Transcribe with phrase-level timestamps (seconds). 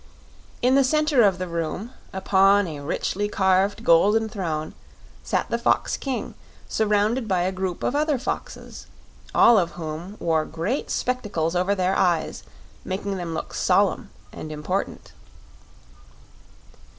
[0.63, 4.73] In the corner of the room upon a richly carved golden throne,
[5.21, 6.33] sat the fox king,
[6.67, 8.87] surrounded by a group of other foxes,
[9.35, 12.41] all of whom wore great spectacles over their eyes,
[12.83, 15.11] making them look solemn and important.